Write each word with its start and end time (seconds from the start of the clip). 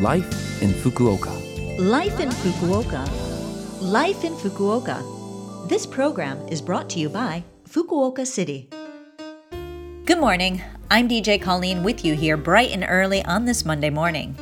Life 0.00 0.60
in 0.60 0.70
Fukuoka. 0.70 1.30
Life 1.78 2.18
in 2.18 2.28
Fukuoka. 2.28 3.08
Life 3.80 4.24
in 4.24 4.34
Fukuoka. 4.34 5.68
This 5.68 5.86
program 5.86 6.36
is 6.48 6.60
brought 6.60 6.90
to 6.90 6.98
you 6.98 7.08
by 7.08 7.44
Fukuoka 7.68 8.26
City. 8.26 8.68
Good 10.04 10.18
morning. 10.18 10.60
I'm 10.90 11.08
DJ 11.08 11.40
Colleen 11.40 11.84
with 11.84 12.04
you 12.04 12.16
here 12.16 12.36
bright 12.36 12.72
and 12.72 12.84
early 12.88 13.24
on 13.24 13.44
this 13.44 13.64
Monday 13.64 13.88
morning. 13.88 14.36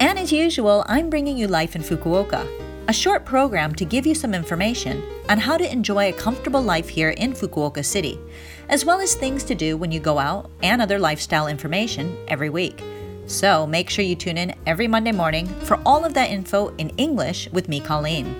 And 0.00 0.18
as 0.18 0.32
usual, 0.32 0.84
I'm 0.86 1.08
bringing 1.08 1.38
you 1.38 1.48
Life 1.48 1.74
in 1.74 1.80
Fukuoka, 1.82 2.46
a 2.86 2.92
short 2.92 3.24
program 3.24 3.74
to 3.76 3.86
give 3.86 4.04
you 4.04 4.14
some 4.14 4.34
information 4.34 5.02
on 5.30 5.38
how 5.38 5.56
to 5.56 5.72
enjoy 5.72 6.10
a 6.10 6.12
comfortable 6.12 6.60
life 6.60 6.90
here 6.90 7.10
in 7.10 7.32
Fukuoka 7.32 7.82
City, 7.82 8.18
as 8.68 8.84
well 8.84 9.00
as 9.00 9.14
things 9.14 9.44
to 9.44 9.54
do 9.54 9.78
when 9.78 9.90
you 9.92 9.98
go 9.98 10.18
out 10.18 10.50
and 10.62 10.82
other 10.82 10.98
lifestyle 10.98 11.46
information 11.46 12.18
every 12.28 12.50
week. 12.50 12.82
So 13.30 13.64
make 13.64 13.88
sure 13.88 14.04
you 14.04 14.16
tune 14.16 14.36
in 14.36 14.52
every 14.66 14.88
Monday 14.88 15.12
morning 15.12 15.46
for 15.46 15.80
all 15.86 16.04
of 16.04 16.14
that 16.14 16.30
info 16.30 16.74
in 16.78 16.90
English 16.98 17.48
with 17.52 17.68
me, 17.68 17.78
Colleen. 17.78 18.34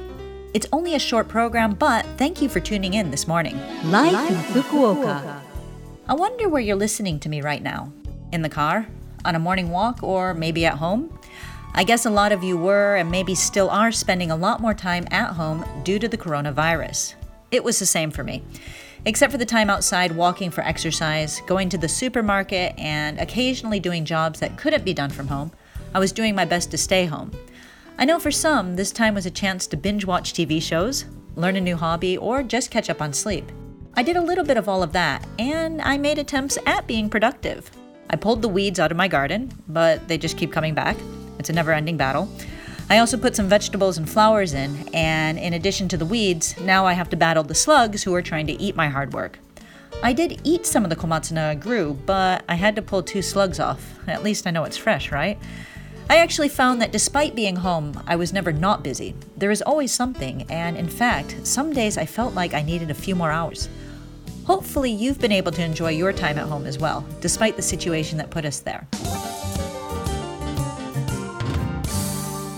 It's 0.53 0.67
only 0.73 0.97
a 0.97 0.99
short 0.99 1.29
program, 1.29 1.75
but 1.75 2.05
thank 2.17 2.43
you 2.43 2.49
for 2.49 2.59
tuning 2.59 2.95
in 2.95 3.13
this 3.13 3.29
morning. 3.29 3.57
Life, 3.85 4.29
in 4.29 4.37
Fukuoka. 4.37 5.43
I 6.09 6.15
wonder 6.15 6.49
where 6.49 6.61
you're 6.61 6.75
listening 6.75 7.21
to 7.21 7.29
me 7.29 7.41
right 7.41 7.63
now. 7.63 7.93
In 8.33 8.43
the 8.43 8.49
car? 8.49 8.89
On 9.25 9.37
a 9.37 9.39
morning 9.39 9.71
walk? 9.71 10.03
Or 10.03 10.35
maybe 10.35 10.67
at 10.67 10.79
home? 10.79 11.17
I 11.73 11.85
guess 11.85 12.05
a 12.05 12.11
lot 12.11 12.33
of 12.33 12.43
you 12.43 12.57
were 12.57 12.97
and 12.97 13.13
maybe 13.13 13.37
still 13.37 13.71
are 13.71 13.93
spending 13.93 14.33
a 14.33 14.37
lot 14.37 14.59
more 14.59 14.75
time 14.75 15.07
at 15.13 15.35
home 15.35 15.65
due 15.85 16.01
to 16.01 16.09
the 16.09 16.19
coronavirus. 16.19 17.15
It 17.53 17.63
was 17.63 17.79
the 17.79 17.87
same 17.87 18.11
for 18.11 18.25
me 18.25 18.43
except 19.05 19.33
for 19.33 19.39
the 19.39 19.47
time 19.47 19.71
outside 19.71 20.13
walking 20.13 20.51
for 20.51 20.63
exercise, 20.63 21.41
going 21.47 21.69
to 21.69 21.79
the 21.79 21.89
supermarket, 21.89 22.79
and 22.79 23.19
occasionally 23.19 23.81
doing 23.81 24.05
jobs 24.05 24.41
that 24.41 24.57
couldn't 24.57 24.85
be 24.85 24.95
done 24.95 25.11
from 25.11 25.29
home, 25.29 25.53
I 25.95 25.99
was 25.99 26.13
doing 26.13 26.35
my 26.35 26.45
best 26.45 26.71
to 26.71 26.79
stay 26.79 27.07
home. 27.07 27.33
I 27.99 28.05
know 28.05 28.19
for 28.19 28.31
some, 28.31 28.77
this 28.77 28.93
time 28.93 29.15
was 29.15 29.27
a 29.27 29.31
chance 29.31 29.67
to 29.67 29.77
binge 29.77 30.05
watch 30.05 30.33
TV 30.33 30.63
shows, 30.63 31.05
learn 31.37 31.57
a 31.57 31.61
new 31.61 31.77
hobby, 31.77 32.17
or 32.17 32.43
just 32.43 32.71
catch 32.71 32.89
up 32.91 33.03
on 33.03 33.13
sleep. 33.13 33.51
I 33.95 34.03
did 34.03 34.17
a 34.17 34.23
little 34.23 34.45
bit 34.45 34.57
of 34.57 34.69
all 34.69 34.83
of 34.83 34.93
that, 34.93 35.27
and 35.39 35.83
I 35.83 35.99
made 35.99 36.19
attempts 36.19 36.59
at 36.65 36.87
being 36.87 37.11
productive. 37.11 37.71
I 38.09 38.17
pulled 38.17 38.43
the 38.43 38.49
weeds 38.49 38.81
out 38.81 38.91
of 38.91 38.97
my 38.97 39.09
garden, 39.09 39.53
but 39.69 40.07
they 40.09 40.19
just 40.19 40.37
keep 40.37 40.53
coming 40.53 40.75
back. 40.75 40.97
It's 41.39 41.51
a 41.51 41.53
never 41.53 41.73
ending 41.73 41.97
battle. 41.97 42.29
I 42.91 42.99
also 42.99 43.17
put 43.17 43.37
some 43.37 43.49
vegetables 43.49 43.99
and 43.99 44.11
flowers 44.11 44.53
in, 44.53 44.91
and 44.93 45.39
in 45.39 45.53
addition 45.53 45.87
to 45.91 45.97
the 45.97 46.05
weeds, 46.05 46.59
now 46.59 46.87
I 46.87 46.95
have 46.95 47.09
to 47.11 47.17
battle 47.17 47.45
the 47.45 47.55
slugs 47.55 48.03
who 48.03 48.13
are 48.17 48.21
trying 48.21 48.49
to 48.49 48.61
eat 48.61 48.75
my 48.75 48.89
hard 48.89 49.13
work. 49.13 49.39
I 50.03 50.13
did 50.13 50.41
eat 50.43 50.67
some 50.67 50.83
of 50.83 50.91
the 50.91 50.97
komatsuna 50.97 51.51
I 51.51 51.55
grew, 51.55 51.97
but 52.05 52.45
I 52.49 52.57
had 52.57 52.75
to 52.75 52.83
pull 52.83 53.05
two 53.05 53.23
slugs 53.23 53.61
off. 53.61 53.97
At 54.09 54.25
least 54.25 54.45
I 54.45 54.51
know 54.51 54.65
it's 54.65 54.77
fresh, 54.77 55.13
right? 55.13 55.39
I 56.09 56.17
actually 56.17 56.49
found 56.49 56.83
that 56.83 56.91
despite 56.91 57.37
being 57.37 57.55
home, 57.55 58.03
I 58.09 58.17
was 58.17 58.33
never 58.33 58.53
not 58.53 58.83
busy. 58.83 59.15
There 59.37 59.53
is 59.53 59.63
always 59.63 59.93
something, 59.93 60.43
and 60.51 60.77
in 60.77 60.89
fact, 60.89 61.47
some 61.47 61.73
days 61.73 61.97
I 61.97 62.07
felt 62.07 62.35
like 62.35 62.55
I 62.55 62.63
needed 62.63 62.91
a 62.91 62.95
few 62.95 63.15
more 63.15 63.31
hours. 63.31 63.69
Hopefully, 64.47 64.91
you've 64.91 65.21
been 65.21 65.31
able 65.31 65.53
to 65.53 65.63
enjoy 65.63 65.91
your 65.91 66.13
time 66.13 66.39
at 66.39 66.49
home 66.49 66.67
as 66.67 66.81
well, 66.81 67.07
despite 67.21 67.55
the 67.55 67.63
situation 67.63 68.19
that 68.19 68.31
put 68.31 68.45
us 68.45 68.59
there. 68.59 68.89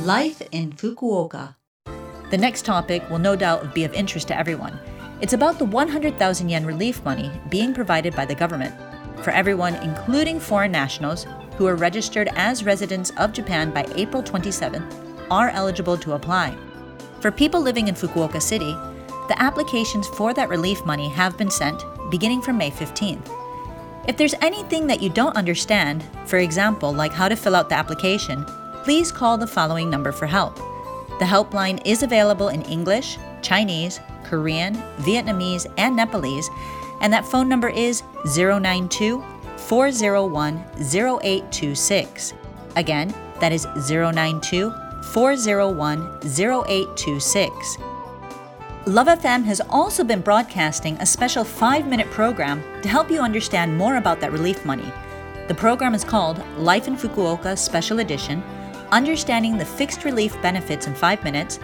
Life 0.07 0.43
in 0.51 0.73
Fukuoka. 0.73 1.55
The 2.33 2.37
next 2.37 2.65
topic 2.65 3.09
will 3.09 3.21
no 3.21 3.37
doubt 3.37 3.73
be 3.73 3.85
of 3.85 3.95
interest 3.95 4.27
to 4.29 4.37
everyone. 4.37 4.77
It's 5.21 5.33
about 5.33 5.61
the 5.61 5.65
100,000 5.65 6.49
yen 6.49 6.67
relief 6.67 7.05
money 7.05 7.31
being 7.51 7.73
provided 7.73 8.17
by 8.17 8.25
the 8.25 8.35
government 8.35 8.75
for 9.23 9.31
everyone, 9.31 9.77
including 9.77 10.41
foreign 10.41 10.73
nationals 10.73 11.25
who 11.57 11.69
are 11.69 11.77
registered 11.77 12.29
as 12.35 12.65
residents 12.65 13.13
of 13.17 13.33
Japan 13.33 13.71
by 13.71 13.87
April 13.95 14.25
27th, 14.25 14.93
are 15.31 15.51
eligible 15.51 15.97
to 15.99 16.15
apply. 16.15 16.53
For 17.21 17.31
people 17.31 17.61
living 17.61 17.87
in 17.87 17.95
Fukuoka 17.95 18.43
City, 18.43 18.73
the 19.29 19.37
applications 19.41 20.09
for 20.09 20.35
that 20.35 20.49
relief 20.49 20.85
money 20.85 21.11
have 21.11 21.39
been 21.39 21.51
sent 21.51 21.81
beginning 22.11 22.43
from 22.43 22.59
May 22.59 22.73
15th. 22.73 23.31
If 24.09 24.17
there's 24.17 24.35
anything 24.41 24.89
that 24.89 25.01
you 25.01 25.11
don't 25.11 25.37
understand, 25.37 26.03
for 26.27 26.39
example, 26.39 26.93
like 26.93 27.13
how 27.13 27.29
to 27.29 27.37
fill 27.37 27.55
out 27.55 27.69
the 27.69 27.77
application, 27.77 28.45
please 28.83 29.13
call 29.13 29.39
the 29.39 29.47
following 29.47 29.89
number 29.89 30.13
for 30.13 30.27
help. 30.27 30.57
The 31.19 31.25
helpline 31.25 31.81
is 31.85 32.03
available 32.03 32.49
in 32.49 32.63
English, 32.63 33.19
Chinese, 33.43 34.01
Korean, 34.25 34.75
Vietnamese, 34.99 35.73
and 35.79 35.95
Nepalese, 35.95 36.51
and 37.01 37.13
that 37.13 37.25
phone 37.25 37.49
number 37.49 37.69
is 37.69 38.03
092 38.37 39.23
401 39.57 40.65
0826. 40.79 42.35
Again, 42.77 43.15
that 43.41 43.53
is 43.53 43.67
092 43.89 44.73
401 45.13 46.21
0826. 46.25 47.79
Love 48.87 49.07
FM 49.07 49.45
has 49.45 49.61
also 49.71 50.03
been 50.03 50.21
broadcasting 50.21 50.97
a 50.97 51.07
special 51.07 51.45
five 51.45 51.87
minute 51.87 52.11
program 52.11 52.61
to 52.83 52.89
help 52.89 53.11
you 53.11 53.21
understand 53.21 53.77
more 53.77 53.97
about 53.97 54.19
that 54.21 54.33
relief 54.33 54.65
money. 54.65 54.91
The 55.47 55.55
program 55.55 55.95
is 55.95 56.03
called 56.03 56.43
Life 56.57 56.89
in 56.89 56.97
Fukuoka 56.97 57.57
Special 57.57 58.01
Edition 58.01 58.43
Understanding 58.93 59.57
the 59.57 59.65
Fixed 59.65 60.05
Relief 60.05 60.41
Benefits 60.43 60.87
in 60.87 60.95
5 60.95 61.25
Minutes, 61.25 61.59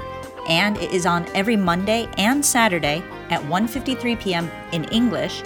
and 0.49 0.79
it 0.79 0.93
is 0.93 1.05
on 1.05 1.27
every 1.35 1.57
Monday 1.57 2.09
and 2.17 2.45
Saturday 2.45 3.05
at 3.29 3.43
1:53 3.43 4.19
p.m. 4.19 4.51
in 4.73 4.85
English. 4.85 5.43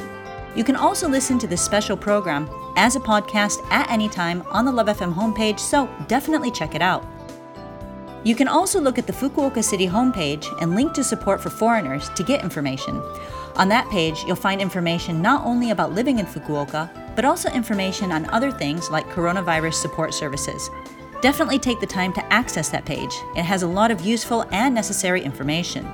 You 0.55 0.63
can 0.63 0.77
also 0.77 1.09
listen 1.09 1.41
to 1.41 1.49
this 1.49 1.61
special 1.61 1.97
program 1.97 2.49
as 2.77 2.95
a 2.95 3.01
podcast 3.01 3.59
at 3.73 3.91
any 3.91 4.09
time 4.09 4.45
on 4.53 4.65
the 4.65 4.71
Love 4.71 4.87
FM 4.87 5.13
homepage, 5.13 5.59
so 5.59 5.89
definitely 6.07 6.53
check 6.53 6.77
it 6.77 6.83
out. 6.83 7.05
You 8.23 8.37
can 8.37 8.47
also 8.47 8.81
look 8.81 8.97
at 8.97 9.09
the 9.09 9.13
Fukuoka 9.13 9.65
City 9.65 9.89
homepage 9.89 10.47
and 10.63 10.77
link 10.77 10.93
to 10.93 11.03
support 11.03 11.41
for 11.41 11.51
foreigners 11.51 12.09
to 12.11 12.23
get 12.23 12.45
information. 12.45 13.03
On 13.57 13.69
that 13.71 13.91
page, 13.91 14.23
you'll 14.25 14.37
find 14.37 14.61
information 14.61 15.21
not 15.21 15.45
only 15.45 15.71
about 15.73 15.93
living 15.93 16.21
in 16.21 16.27
Fukuoka, 16.27 16.89
but 17.17 17.25
also 17.25 17.51
information 17.51 18.13
on 18.13 18.31
other 18.31 18.53
things 18.53 18.89
like 18.89 19.05
coronavirus 19.07 19.75
support 19.75 20.15
services. 20.15 20.71
Definitely 21.23 21.61
take 21.61 21.79
the 21.79 21.87
time 21.87 22.13
to 22.15 22.33
access 22.33 22.69
that 22.71 22.85
page. 22.85 23.15
It 23.37 23.45
has 23.45 23.63
a 23.63 23.69
lot 23.69 23.93
of 23.93 24.01
useful 24.01 24.45
and 24.51 24.75
necessary 24.75 25.23
information. 25.23 25.87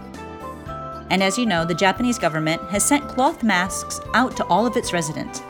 And 1.10 1.22
as 1.22 1.36
you 1.36 1.44
know, 1.44 1.66
the 1.66 1.74
Japanese 1.74 2.18
government 2.18 2.62
has 2.70 2.82
sent 2.82 3.06
cloth 3.08 3.42
masks 3.42 4.00
out 4.14 4.38
to 4.38 4.44
all 4.46 4.64
of 4.64 4.74
its 4.74 4.94
residents. 4.94 5.42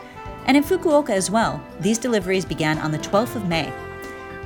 And 0.47 0.57
in 0.57 0.63
Fukuoka 0.63 1.11
as 1.11 1.31
well, 1.31 1.63
these 1.79 1.97
deliveries 1.97 2.43
began 2.43 2.77
on 2.79 2.91
the 2.91 2.97
12th 2.97 3.37
of 3.37 3.47
May. 3.47 3.71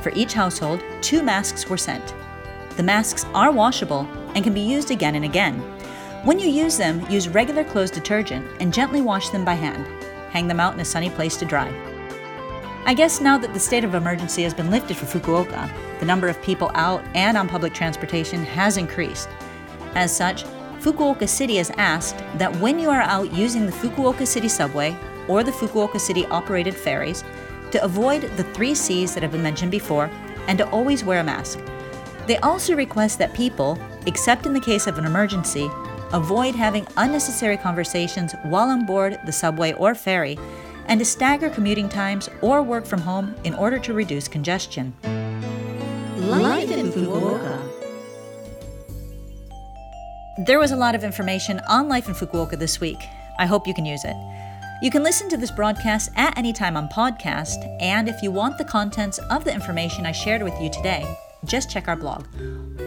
For 0.01 0.11
each 0.13 0.33
household, 0.33 0.83
two 1.01 1.23
masks 1.23 1.67
were 1.67 1.77
sent. 1.77 2.13
The 2.77 2.83
masks 2.83 3.25
are 3.33 3.51
washable 3.51 4.07
and 4.35 4.43
can 4.43 4.53
be 4.53 4.61
used 4.61 4.91
again 4.91 5.15
and 5.15 5.25
again. 5.25 5.55
When 6.25 6.37
you 6.37 6.47
use 6.47 6.77
them, 6.77 7.09
use 7.09 7.27
regular 7.27 7.63
clothes 7.63 7.89
detergent 7.89 8.45
and 8.59 8.71
gently 8.71 9.01
wash 9.01 9.29
them 9.29 9.43
by 9.43 9.55
hand. 9.55 9.87
Hang 10.31 10.47
them 10.47 10.59
out 10.59 10.75
in 10.75 10.79
a 10.79 10.85
sunny 10.85 11.09
place 11.09 11.37
to 11.37 11.45
dry. 11.45 11.92
I 12.85 12.93
guess 12.93 13.21
now 13.21 13.37
that 13.37 13.53
the 13.53 13.59
state 13.61 13.85
of 13.85 13.95
emergency 13.95 14.43
has 14.43 14.53
been 14.53 14.69
lifted 14.69 14.97
for 14.97 15.05
Fukuoka, 15.05 15.71
the 16.01 16.05
number 16.05 16.27
of 16.27 16.41
people 16.41 16.69
out 16.73 17.01
and 17.15 17.37
on 17.37 17.47
public 17.47 17.73
transportation 17.73 18.43
has 18.43 18.75
increased. 18.75 19.29
As 19.95 20.13
such, 20.13 20.43
Fukuoka 20.81 21.29
City 21.29 21.55
has 21.55 21.71
asked 21.77 22.17
that 22.35 22.53
when 22.57 22.77
you 22.77 22.89
are 22.89 23.01
out 23.01 23.31
using 23.31 23.65
the 23.65 23.71
Fukuoka 23.71 24.27
City 24.27 24.49
subway 24.49 24.97
or 25.29 25.45
the 25.45 25.51
Fukuoka 25.51 25.97
City 25.97 26.25
operated 26.25 26.75
ferries, 26.75 27.23
to 27.71 27.81
avoid 27.85 28.23
the 28.35 28.43
three 28.43 28.75
C's 28.75 29.13
that 29.13 29.23
have 29.23 29.31
been 29.31 29.41
mentioned 29.41 29.71
before 29.71 30.11
and 30.49 30.57
to 30.57 30.69
always 30.69 31.05
wear 31.05 31.21
a 31.21 31.23
mask. 31.23 31.59
They 32.27 32.37
also 32.39 32.75
request 32.75 33.17
that 33.19 33.33
people, 33.33 33.79
except 34.07 34.45
in 34.45 34.53
the 34.53 34.59
case 34.59 34.87
of 34.87 34.97
an 34.97 35.05
emergency, 35.05 35.69
avoid 36.11 36.53
having 36.53 36.85
unnecessary 36.97 37.55
conversations 37.55 38.35
while 38.43 38.67
on 38.67 38.85
board 38.85 39.21
the 39.25 39.31
subway 39.31 39.71
or 39.73 39.95
ferry 39.95 40.37
and 40.87 40.99
to 40.99 41.05
stagger 41.05 41.49
commuting 41.49 41.89
times 41.89 42.29
or 42.41 42.61
work 42.61 42.85
from 42.85 43.01
home 43.01 43.35
in 43.43 43.53
order 43.53 43.79
to 43.79 43.93
reduce 43.93 44.27
congestion. 44.27 44.93
Life 46.17 46.71
in 46.71 46.91
Fukuoka. 46.91 47.59
There 50.45 50.59
was 50.59 50.71
a 50.71 50.75
lot 50.75 50.95
of 50.95 51.03
information 51.03 51.61
on 51.69 51.87
life 51.87 52.07
in 52.07 52.15
Fukuoka 52.15 52.57
this 52.57 52.79
week. 52.79 52.97
I 53.37 53.45
hope 53.45 53.67
you 53.67 53.73
can 53.73 53.85
use 53.85 54.03
it. 54.03 54.15
You 54.81 54.91
can 54.91 55.03
listen 55.03 55.29
to 55.29 55.37
this 55.37 55.51
broadcast 55.51 56.09
at 56.15 56.37
any 56.37 56.51
time 56.51 56.75
on 56.75 56.89
podcast, 56.89 57.57
and 57.79 58.09
if 58.09 58.21
you 58.21 58.31
want 58.31 58.57
the 58.57 58.65
contents 58.65 59.17
of 59.29 59.43
the 59.43 59.53
information 59.53 60.05
I 60.05 60.11
shared 60.11 60.43
with 60.43 60.59
you 60.59 60.69
today, 60.69 61.05
just 61.45 61.69
check 61.69 61.87
our 61.87 61.95
blog. 61.95 62.25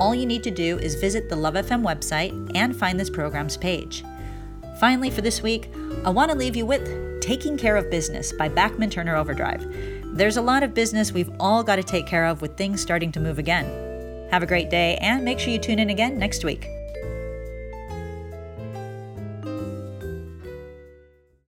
All 0.01 0.15
you 0.15 0.27
need 0.27 0.43
to 0.43 0.51
do 0.51 0.79
is 0.79 0.95
visit 0.97 1.29
the 1.29 1.37
Love 1.37 1.55
FM 1.55 1.83
website 1.83 2.51
and 2.55 2.77
find 2.77 3.01
this 3.01 3.09
program's 3.09 3.57
page. 3.57 4.05
Finally, 4.79 5.11
for 5.11 5.23
this 5.23 5.43
week, 5.43 5.71
I 6.05 6.11
want 6.11 6.31
to 6.31 6.37
leave 6.37 6.55
you 6.55 6.67
with 6.67 7.21
Taking 7.23 7.57
Care 7.57 7.77
of 7.77 7.91
Business 7.91 8.33
by 8.33 8.49
Bachman 8.49 8.91
Turner 8.91 9.17
Overdrive. 9.17 9.67
There's 10.05 10.37
a 10.37 10.43
lot 10.43 10.63
of 10.63 10.75
business 10.75 11.13
we've 11.13 11.31
all 11.41 11.63
got 11.63 11.77
to 11.77 11.83
take 11.83 12.07
care 12.07 12.27
of 12.27 12.43
with 12.43 12.57
things 12.57 12.83
starting 12.83 13.11
to 13.13 13.21
move 13.21 13.39
again. 13.39 13.65
Have 14.31 14.43
a 14.43 14.47
great 14.47 14.69
day 14.69 14.99
and 15.01 15.25
make 15.25 15.39
sure 15.39 15.53
you 15.53 15.59
tune 15.59 15.79
in 15.79 15.89
again 15.89 16.19
next 16.19 16.45
week. 16.45 16.69